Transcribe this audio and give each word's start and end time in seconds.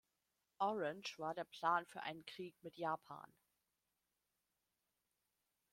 Orange 0.59 1.19
war 1.19 1.35
der 1.35 1.43
Plan 1.43 1.85
für 1.85 2.01
einen 2.01 2.25
Krieg 2.25 2.55
mit 2.63 2.75
Japan. 2.75 3.31